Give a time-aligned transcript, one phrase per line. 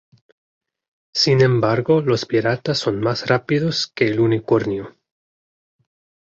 [1.13, 4.97] Sin embargo, los piratas son más rápidos que El Unicornio.